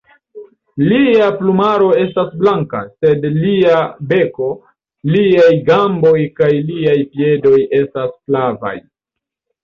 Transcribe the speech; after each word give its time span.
Lia 0.91 1.25
plumaro 1.39 1.89
estas 2.03 2.29
blanka, 2.43 2.79
sed 3.05 3.27
lia 3.35 3.75
beko, 4.13 4.47
liaj 5.15 5.51
gamboj 5.67 6.15
kaj 6.39 6.49
liaj 6.71 6.95
piedoj 7.11 7.59
estas 7.81 8.09
flavaj. 8.17 8.73